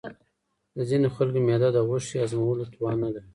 د 0.75 0.77
ځینې 0.89 1.07
خلکو 1.15 1.39
معده 1.47 1.69
د 1.73 1.77
غوښې 1.87 2.15
هضمولو 2.23 2.71
توان 2.73 2.95
نه 3.03 3.09
لري. 3.13 3.29